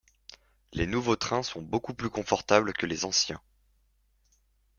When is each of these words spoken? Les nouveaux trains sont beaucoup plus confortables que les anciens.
Les 0.73 0.87
nouveaux 0.87 1.15
trains 1.15 1.43
sont 1.43 1.61
beaucoup 1.61 1.93
plus 1.93 2.09
confortables 2.09 2.73
que 2.73 2.87
les 2.87 3.05
anciens. 3.05 3.39